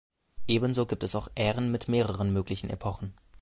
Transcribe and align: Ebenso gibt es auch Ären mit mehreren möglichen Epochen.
Ebenso 0.47 0.87
gibt 0.87 1.03
es 1.03 1.13
auch 1.13 1.27
Ären 1.35 1.69
mit 1.69 1.87
mehreren 1.87 2.33
möglichen 2.33 2.71
Epochen. 2.71 3.13